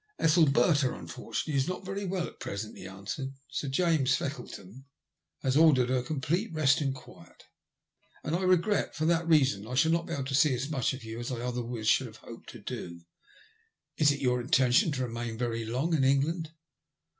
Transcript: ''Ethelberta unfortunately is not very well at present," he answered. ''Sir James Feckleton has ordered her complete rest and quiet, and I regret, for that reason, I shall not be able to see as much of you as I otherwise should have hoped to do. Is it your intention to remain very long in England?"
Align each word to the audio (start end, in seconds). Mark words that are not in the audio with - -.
''Ethelberta 0.19 0.97
unfortunately 0.97 1.53
is 1.55 1.67
not 1.67 1.85
very 1.85 2.05
well 2.05 2.25
at 2.25 2.39
present," 2.39 2.75
he 2.75 2.87
answered. 2.87 3.35
''Sir 3.51 3.69
James 3.69 4.15
Feckleton 4.15 4.85
has 5.43 5.55
ordered 5.55 5.89
her 5.89 6.01
complete 6.01 6.51
rest 6.51 6.81
and 6.81 6.95
quiet, 6.95 7.43
and 8.23 8.35
I 8.35 8.41
regret, 8.41 8.95
for 8.95 9.05
that 9.05 9.27
reason, 9.27 9.67
I 9.67 9.75
shall 9.75 9.91
not 9.91 10.07
be 10.07 10.13
able 10.13 10.23
to 10.25 10.33
see 10.33 10.55
as 10.55 10.71
much 10.71 10.95
of 10.95 11.03
you 11.03 11.19
as 11.19 11.31
I 11.31 11.41
otherwise 11.41 11.87
should 11.87 12.07
have 12.07 12.17
hoped 12.25 12.49
to 12.49 12.59
do. 12.59 13.01
Is 13.95 14.11
it 14.11 14.21
your 14.21 14.41
intention 14.41 14.91
to 14.93 15.03
remain 15.03 15.37
very 15.37 15.65
long 15.65 15.93
in 15.93 16.03
England?" 16.03 16.49